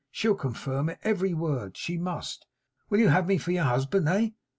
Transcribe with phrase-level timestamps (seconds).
[0.09, 2.47] She'll confirm it, every word; she must.
[2.89, 4.09] Will you have me for your husband?
[4.09, 4.29] Eh?